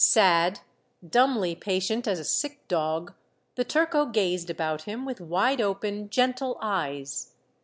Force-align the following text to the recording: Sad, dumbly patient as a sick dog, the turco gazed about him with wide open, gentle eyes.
Sad, 0.03 0.61
dumbly 1.07 1.53
patient 1.53 2.07
as 2.07 2.17
a 2.17 2.23
sick 2.23 2.67
dog, 2.67 3.13
the 3.53 3.63
turco 3.63 4.07
gazed 4.07 4.49
about 4.49 4.81
him 4.85 5.05
with 5.05 5.21
wide 5.21 5.61
open, 5.61 6.09
gentle 6.09 6.57
eyes. 6.59 7.33